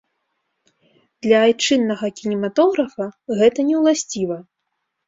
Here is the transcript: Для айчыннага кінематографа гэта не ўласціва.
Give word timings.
Для 1.27 1.37
айчыннага 1.49 2.07
кінематографа 2.21 3.05
гэта 3.43 3.59
не 3.71 3.75
ўласціва. 3.85 4.37